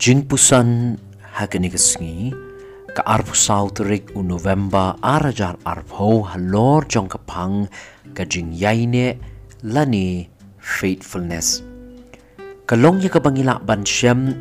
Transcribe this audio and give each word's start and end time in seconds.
Jing 0.00 0.24
pusan 0.24 0.96
hakani 1.36 1.68
kesngi 1.68 2.32
ka 2.96 3.04
arpu 3.04 3.36
sauterik 3.36 4.16
u 4.16 4.24
November 4.24 4.96
arajar 5.04 5.60
arpo 5.68 6.24
halor 6.24 6.88
jong 6.88 7.04
kapang 7.04 7.68
ka 8.16 8.24
jing 8.24 8.48
yaine 8.56 9.20
lani 9.60 10.24
faithfulness. 10.56 11.60
Kalong 12.64 13.04
ya 13.04 13.12
ka 13.12 13.20
bangila 13.20 13.60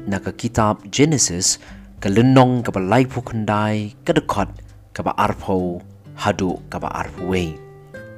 na 0.07 0.23
ka 0.23 0.31
kitab 0.31 0.79
Genesis 0.87 1.59
ka 1.99 2.07
lenong 2.07 2.63
ka 2.63 2.71
ba 2.71 2.79
lai 2.79 3.03
pukandai 3.03 3.99
ka 4.07 4.15
dekot 4.15 4.47
ka 4.95 5.03
ba 5.03 5.11
arpo 5.19 5.83
hadu 6.15 6.55
ka 6.71 6.79
ba 6.79 6.87
wei. 7.27 7.51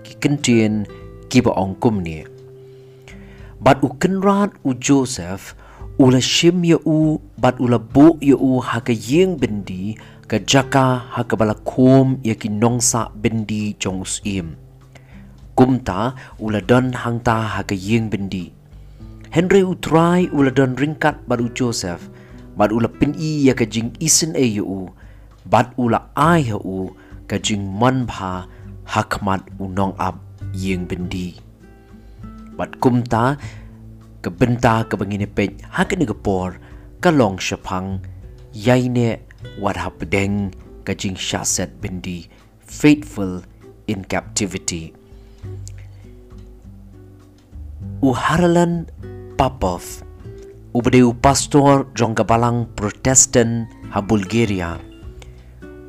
Ki 0.05 0.13
kentien 0.21 0.85
ki 1.25 1.41
ba 1.41 1.57
ong 1.57 1.73
kumni. 1.81 2.21
Bat 3.57 3.81
u 3.81 3.89
kenrat 3.97 4.53
u 4.61 4.77
Joseph 4.77 5.57
ula 5.99 6.21
shim 6.23 6.63
ya 6.63 6.79
u 6.87 7.19
bat 7.35 7.59
ula 7.59 7.75
bu 7.75 8.15
ya 8.23 8.37
u 8.37 8.63
haka 8.63 8.95
yeng 8.95 9.35
bendi 9.35 9.97
ka 10.29 10.39
jaka 10.39 11.03
haka 11.11 11.35
bala 11.35 11.55
kum 11.67 12.15
ya 12.23 12.37
ki 12.37 12.47
nongsa 12.47 13.11
bendi 13.19 13.75
jong 13.75 14.07
usim. 14.07 14.55
Kumta 15.57 16.15
ula 16.39 16.63
don 16.63 16.95
hangta 16.95 17.59
haka 17.59 17.75
yeng 17.75 18.07
bendi. 18.07 18.55
Henry 19.35 19.63
u 19.63 19.75
try 19.79 20.31
ula 20.31 20.51
don 20.51 20.75
ringkat 20.79 21.27
bat 21.27 21.43
u 21.43 21.51
Joseph 21.51 22.07
bat 22.55 22.71
ula 22.71 22.87
pin 22.87 23.15
i 23.15 23.47
ya 23.47 23.55
ka 23.55 23.67
jing 23.67 23.91
isen 23.99 24.35
e 24.35 24.47
ya 24.59 24.63
u 24.63 24.91
bat 25.47 25.71
ula 25.75 26.11
ai 26.15 26.47
ya 26.51 26.59
u 26.59 26.91
ka 27.27 27.39
jing 27.39 27.63
man 27.67 28.07
bha 28.07 28.47
hakmat 28.87 29.43
u 29.59 29.67
nong 29.71 29.95
ab 29.99 30.19
yeng 30.55 30.87
bendi. 30.87 31.35
Bat 32.55 32.79
kumta 32.83 33.39
ke 34.21 34.29
benta 34.29 34.85
ke 34.85 34.95
bangine 34.97 35.25
pej 35.25 35.57
hak 35.73 35.97
ni 35.97 36.05
gepor. 36.05 36.61
Ke 37.01 37.09
long 37.09 37.41
shapang 37.41 37.99
yai 38.53 38.85
ne 38.87 39.17
wat 39.57 39.77
hap 39.77 39.97
deng. 40.07 40.53
Ke 40.85 40.93
jing 40.93 41.17
shaset 41.17 41.69
bendi. 41.81 42.29
Faithful 42.61 43.41
in 43.89 44.05
captivity. 44.05 44.93
U 48.01 48.13
papov 49.37 49.83
u 50.73 51.11
pastor 51.13 51.85
jong 51.97 52.15
balang 52.15 52.65
protestant 52.77 53.67
ha 53.91 53.99
bulgaria. 54.01 54.79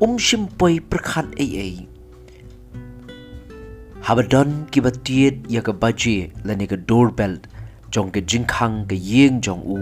Um 0.03 0.17
shimpoi 0.17 0.83
prakhat 0.83 1.31
ai 1.39 1.49
ai 1.63 1.75
Habadon 4.03 4.67
kibatiet 4.67 5.47
ya 5.47 5.63
ke 5.63 5.71
baji 5.71 6.27
lani 6.43 6.67
ke 6.67 6.75
doorbell 6.75 7.39
trong 7.93 8.11
cái 8.11 8.23
jing 8.27 8.45
khang, 8.47 8.85
cái 8.89 8.99
yên 9.13 9.41
trong 9.41 9.63
u 9.63 9.77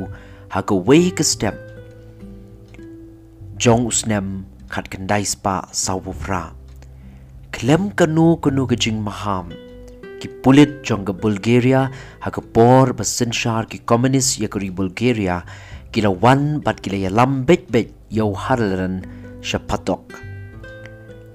ha 0.50 0.62
cái 0.62 0.80
way 0.80 1.10
cái 1.16 1.24
step 1.24 1.54
trong 3.60 3.88
usnem 3.88 4.44
khát 4.70 4.92
cái 4.92 5.02
dai 5.10 5.26
spa 5.26 5.62
sau 5.72 6.00
bộ 6.00 6.12
phra 6.12 6.52
klem 7.60 7.90
kanu 7.90 8.40
kanu 8.44 8.66
cái 8.66 8.78
jing 8.78 9.04
maham 9.04 9.50
ki 10.22 10.30
pulit 10.44 10.70
trong 10.84 11.06
cái 11.06 11.16
bulgaria 11.22 11.82
ha 12.20 12.30
cái 12.30 12.44
por 12.54 12.96
basin 12.98 13.30
shar 13.34 13.66
ki 13.70 13.80
communist 13.86 14.42
ya 14.42 14.48
cái 14.52 14.70
bulgaria. 14.70 15.42
Ki 15.92 16.02
la 16.02 16.10
one 16.22 16.64
bat 16.64 16.84
ki 16.84 16.92
la 16.92 17.10
lam 17.10 17.46
bet 17.46 17.68
bet 17.70 17.88
yo 18.18 18.34
harlan 18.34 19.02
shapatok 19.44 20.00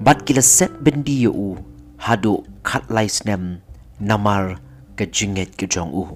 bat 0.01 0.25
ki 0.27 0.35
la 0.35 0.41
set 0.41 0.71
bendi 0.81 1.27
u 1.29 1.57
hadu 1.99 2.45
khat 2.65 2.83
lai 2.89 3.09
snem 3.09 3.61
namar 4.01 4.57
cái 4.97 5.09
jinget 5.13 5.47
cái 5.59 5.69
trong 5.71 5.93
u. 5.93 6.07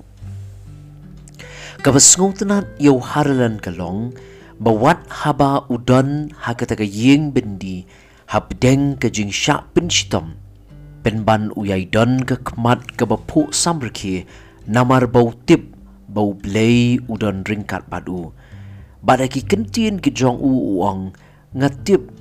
kabasngong 1.81 2.37
yo 2.77 3.01
haralan 3.01 3.57
kalong 3.57 4.13
bawat 4.61 5.01
haba 5.09 5.65
udon 5.73 6.29
hakataga 6.37 6.85
yeng 6.85 7.33
bendi 7.33 7.89
habdeng 8.29 9.01
ka 9.01 9.09
jing 9.09 9.33
sha 9.33 9.65
pin 9.73 9.89
shitom 9.89 10.37
penban 11.01 11.49
uyai 11.57 11.89
don 11.89 12.21
ka 12.29 12.37
kmat 12.37 12.85
ka 13.01 13.09
bapu 13.09 13.49
samrki 13.49 14.29
namar 14.69 15.09
bau 15.09 15.33
tip 15.49 15.73
bau 16.05 16.37
blei 16.37 17.01
udon 17.09 17.49
ringkat 17.49 17.89
badu. 17.89 18.29
Badaki 19.01 19.49
kentien 19.49 20.05
ki 20.05 20.13
jong 20.13 20.37
u 20.37 20.77
uong 20.77 21.17
ngatip 21.57 22.13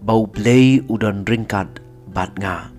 bau 0.00 0.24
blei 0.24 0.80
udon 0.88 1.28
ringkat 1.28 1.84
bad 2.08 2.32
nga 2.40 2.71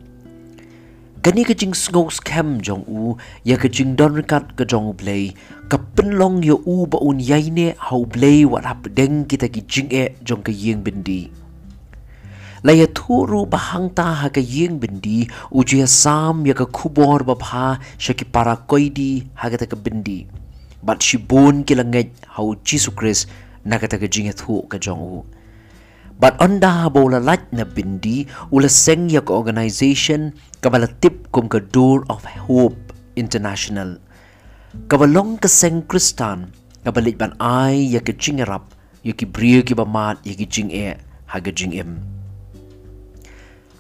kani 1.24 1.48
ka 1.48 1.56
jing 1.56 1.72
sngok 1.72 2.10
scam 2.12 2.60
jong 2.68 2.84
u 2.84 3.16
ya 3.48 3.56
ka 3.56 3.72
jing 3.76 3.96
don 4.00 4.12
ringkat 4.20 4.50
ka 4.60 4.68
jong 4.68 4.92
u 4.92 4.94
blei 5.02 5.32
ka 5.72 5.78
penlong 5.96 6.44
yo 6.44 6.58
u 6.68 6.84
ba 6.84 7.00
un 7.00 7.22
yai 7.30 7.48
ne 7.58 7.68
hau 7.80 8.04
blei 8.16 8.44
wat 8.54 8.68
hap 8.68 8.90
deng 8.98 9.24
kita 9.32 9.48
ki 9.48 9.64
jing 9.76 9.88
e 10.02 10.04
jong 10.28 10.44
ka 10.44 10.52
yeng 10.64 10.84
bindi 10.84 11.32
la 12.68 12.76
ya 12.76 12.88
thu 13.00 13.24
ru 13.30 13.40
ba 13.54 13.60
hang 13.70 13.88
ta 14.00 14.08
ha 14.24 14.28
ka 14.36 14.44
yeng 14.56 14.84
bindi 14.84 15.24
u 15.56 15.64
ji 15.64 15.80
sam 15.88 16.44
ya 16.50 16.56
ka 16.62 16.68
khubor 16.80 17.24
ba 17.30 17.40
bha 17.46 17.64
shaki 18.08 18.28
para 18.36 18.60
koi 18.74 18.92
di 18.98 19.24
ha 19.40 19.48
ka 19.54 19.64
ta 19.64 19.72
ka 19.72 19.80
bindi 19.86 20.20
bat 20.84 21.00
shi 21.08 21.24
bon 21.32 21.64
ki 21.64 21.80
la 21.80 21.88
ngai 21.88 22.06
hau 22.36 22.52
jisu 22.68 22.92
chris 23.00 23.24
na 23.64 23.80
ka 23.80 23.88
ta 23.88 23.96
ka 24.04 24.12
jing 24.12 24.28
e 24.32 24.36
thu 24.44 24.60
ka 24.68 24.76
jong 24.88 25.08
u 25.08 25.24
But 26.24 26.40
onda 26.40 26.88
bola 26.88 27.20
lat 27.20 27.52
na 27.52 27.68
bindi 27.68 28.24
ula 28.48 28.72
seng 28.72 29.12
yak 29.12 29.28
organization 29.28 30.32
kabala 30.64 30.88
tip 31.04 31.28
kum 31.36 31.52
ka 31.52 31.60
door 31.60 32.08
of 32.08 32.24
hope 32.48 32.96
international. 33.20 34.00
Kabalong 34.88 35.36
ka 35.36 35.52
seng 35.52 35.84
kristan 35.84 36.48
kabalit 36.88 37.20
ban 37.20 37.36
ai 37.44 37.92
yak 37.92 38.08
jingarap 38.16 38.72
yak 39.04 39.20
brio 39.36 39.68
ki 39.68 39.76
ba 39.76 39.84
mat 39.84 40.24
yak 40.24 40.40
jing 40.48 40.72
e 40.72 40.96
haga 41.28 41.52
jing 41.52 41.76
em. 41.76 42.00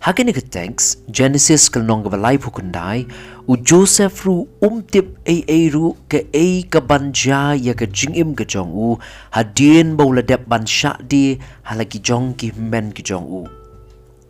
Hagen 0.04 0.36
ke 0.36 0.44
thanks 0.44 1.00
Genesis 1.08 1.72
kal 1.72 1.88
nong 1.88 2.04
balai 2.12 2.36
phukundai 2.36 3.08
u 3.44 3.58
Joseph 3.60 4.24
ru 4.24 4.48
umtip 4.64 5.20
a 5.28 5.36
a 5.56 5.60
ru 5.74 5.92
ke 6.08 6.20
a 6.32 6.64
ka 6.72 6.80
banja 6.80 7.52
ya 7.60 7.74
ka 7.76 7.86
jingim 7.86 8.32
ke 8.40 8.48
jong 8.48 8.72
u. 8.72 8.96
Hadien 9.36 9.98
bola 10.00 10.24
dep 10.24 10.48
ban 10.48 10.66
sha 10.66 10.96
di 11.12 11.36
halaki 11.68 12.00
jong 12.00 12.40
ki 12.40 12.54
men 12.56 12.94
ki 12.96 13.04
jong 13.04 13.28
u. 13.28 13.44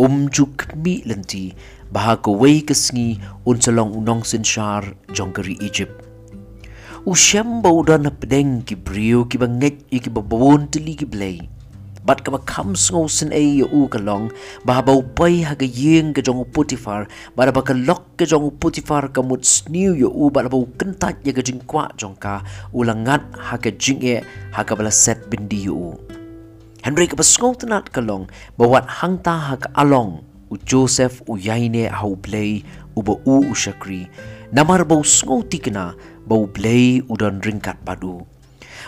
Um 0.01 0.25
juk 0.33 0.65
mi 0.81 1.05
lenti 1.05 1.53
bah 1.93 2.17
ko 2.17 2.33
wei 2.41 2.65
ke 2.65 2.73
sngi 2.73 3.21
un 3.45 3.61
salong 3.61 3.93
unong 4.01 4.25
sin 4.25 4.41
shar 4.41 4.81
jong 5.13 5.29
kari 5.29 5.61
Egypt. 5.61 5.93
U 7.05 7.13
shem 7.13 7.61
bo 7.61 7.83
dan 7.85 8.09
pedeng 8.17 8.65
ki 8.65 8.75
brio 8.81 9.25
ki 9.29 9.37
banget 9.37 9.85
ki 9.93 10.09
babon 10.09 10.65
tili 10.73 10.97
ki 10.97 11.05
bat 12.05 12.23
ka 12.23 12.31
kam 12.45 12.75
sngo 12.75 13.07
sin 13.07 13.31
e 13.31 13.63
u 13.63 13.87
ka 13.87 13.99
long 13.99 14.31
ba 14.67 14.81
ba 14.81 14.93
pai 15.17 15.43
ha 15.47 15.55
ga 15.55 15.65
yeng 15.65 16.13
putifar 16.55 17.07
ba 17.35 17.51
ba 17.51 17.61
ka 17.63 17.73
lok 17.73 18.19
putifar 18.59 19.07
ka 19.15 19.21
mut 19.23 19.43
yo 19.71 20.09
u 20.11 20.29
ba 20.29 20.43
ba 20.43 20.57
kan 20.77 20.91
ta 20.99 21.09
ya 21.23 21.31
ga 21.31 21.41
jing 21.41 21.63
kwa 21.65 21.87
jong 21.97 22.19
u 22.73 22.79
ha 22.83 23.55
e 23.57 24.15
ha 24.55 24.61
ka 24.63 24.73
bala 24.75 24.91
set 24.91 25.29
bindi 25.29 25.65
yo 25.65 25.95
Henry 26.83 27.07
ka 27.07 27.15
sngo 27.23 27.55
tanat 27.55 27.87
ka 27.95 28.01
long 28.03 28.27
ba 28.59 28.67
wat 28.67 28.85
ha 28.87 29.07
u 30.53 30.57
Joseph 30.69 31.21
u 31.31 31.37
yaine 31.37 31.89
ha 31.89 32.05
u 32.05 32.15
play 32.15 32.61
u 32.95 33.01
ba 33.01 33.13
u 33.25 33.35
u 33.51 33.55
shakri. 33.55 34.05
Namar 34.53 34.85
ba 34.85 35.01
sngo 35.01 35.41
tikna 35.49 35.95
ba 36.27 36.35
u 36.35 36.45
play 36.45 37.01
u 37.09 37.17
don 37.17 37.41
ringkat 37.41 37.81
badu 37.85 38.32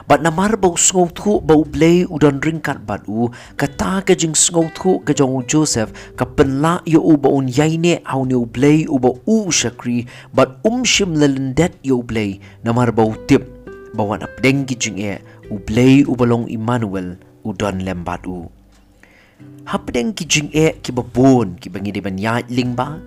Bat 0.04 0.20
namar 0.20 0.60
bau 0.60 0.76
sngau 0.76 1.08
thu 1.16 1.40
bau 1.40 1.64
blay 1.64 2.04
udan 2.04 2.44
ringkat 2.44 2.84
bat 2.84 3.08
u 3.08 3.32
kata 3.56 4.04
ka 4.04 4.12
jing 4.12 4.36
sngau 4.36 4.68
thu 4.76 5.00
ka 5.08 5.16
jong 5.16 5.48
Joseph 5.48 5.96
ka 6.20 6.28
penla 6.28 6.84
yo 6.84 7.00
u 7.00 7.16
ba 7.16 7.32
un 7.32 7.48
yaine 7.48 8.04
au 8.04 8.28
ne 8.28 8.36
blay 8.44 8.84
u 8.84 9.00
ba 9.00 9.16
u 9.24 9.48
shakri 9.48 10.04
bat 10.36 10.60
um 10.68 10.84
shim 10.84 11.16
lelendet 11.16 11.80
yo 11.80 12.04
blay 12.04 12.40
namar 12.68 12.92
bau 12.92 13.16
tip 13.32 13.48
bawan 13.96 14.28
ap 14.28 14.36
deng 14.44 14.68
ki 14.68 14.76
jing 14.76 15.00
e 15.00 15.16
u 15.48 15.56
blay 15.64 16.04
u 16.04 16.14
balong 16.20 16.52
Emmanuel 16.52 17.16
udan 17.48 17.80
lembat 17.88 18.28
u. 18.28 18.52
Hap 19.66 19.88
deng 19.96 20.12
ki 20.12 20.28
jing 20.28 20.50
e 20.52 20.76
ki 20.84 20.92
ba 20.92 21.04
bon 21.16 21.56
ki 21.56 21.72
bangi 21.72 21.96
de 21.96 22.04
ban 22.04 22.20
ya 22.20 22.44
ling 22.52 22.76
ba. 22.76 23.00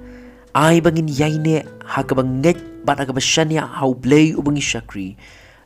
Ai 0.56 0.80
bangin 0.80 1.12
yaine 1.12 1.62
ha 1.84 2.00
ka 2.02 2.16
banget 2.16 2.56
bat 2.88 3.04
ka 3.04 3.12
ba 3.12 3.20
shania 3.20 3.68
hau 3.78 3.92
blay 3.92 4.32
u 4.32 4.40
bangi 4.40 4.64
shakri 4.64 5.12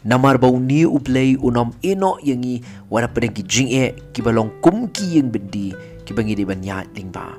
namar 0.02 0.38
bau 0.42 0.58
ni 0.58 0.82
uplay 0.82 1.38
unom 1.38 1.70
ino 1.86 2.18
yangi 2.26 2.58
wara 2.90 3.06
pada 3.06 3.30
ki 3.30 3.42
jing 3.46 3.70
e 3.70 3.94
ki 4.10 4.20
balong 4.22 4.50
kum 4.58 4.90
ki 4.90 5.18
yang 5.18 5.30
bendi 5.30 5.70
ki 6.02 6.10
bangi 6.10 6.34
di 6.34 6.42
banya 6.42 6.82
ling 6.98 7.14
ba 7.14 7.38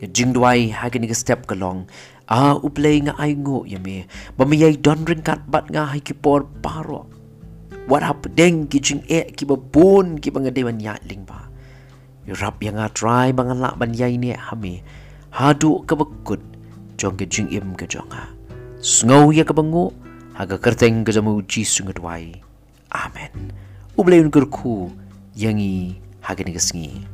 ya 0.00 0.08
jing 0.08 0.32
duai 0.32 0.72
ha 0.72 0.88
ki 0.88 1.04
ni 1.04 1.12
step 1.12 1.44
kalong 1.44 1.84
a 2.32 2.56
uplay 2.56 3.04
nga 3.04 3.12
ai 3.20 3.36
ngo 3.36 3.68
yame 3.68 4.08
ba 4.40 4.48
mi 4.48 4.56
yai 4.64 4.80
don 4.80 5.04
ring 5.04 5.20
kat 5.20 5.44
bat 5.52 5.68
nga 5.68 5.92
hai 5.92 6.00
ki 6.00 6.16
por 6.16 6.48
paro. 6.64 7.04
What 7.90 8.06
hap 8.06 8.24
deng 8.38 8.70
ki 8.70 8.78
jing 8.78 9.02
e 9.10 9.28
ki 9.36 9.44
ba 9.44 9.58
bon 9.58 10.16
ki 10.16 10.32
bangi 10.32 10.54
di 10.54 10.62
banya 10.64 10.96
ling 11.04 11.28
ba 11.28 11.50
ya 12.24 12.32
rap 12.40 12.62
yang 12.62 12.78
a 12.78 12.86
try 12.88 13.34
bang 13.36 13.52
la 13.58 13.74
ban 13.76 13.92
yai 13.92 14.16
ne 14.16 14.32
ha 14.32 14.54
me. 14.56 14.80
Ha 15.36 15.52
du 15.52 15.84
ka 15.84 15.98
bakut 15.98 16.40
jong 16.96 17.20
ki 17.20 17.26
jing 17.26 17.48
im 17.52 17.76
ka 17.76 17.84
jong 17.84 18.08
ha. 18.14 18.30
Sngau 18.80 19.28
ya 19.34 19.44
ka 19.44 19.52
bangu 19.52 19.90
haga 20.42 20.58
kerteng 20.58 21.06
ke 21.06 21.14
jamu 21.14 21.38
ji 21.46 21.62
sungut 21.62 22.02
wai. 22.02 22.42
Amen. 22.90 23.54
ubleun 23.92 24.32
gerku 24.32 24.88
yangi 25.36 26.00
hagani 26.24 26.52
gesngi 26.56 27.04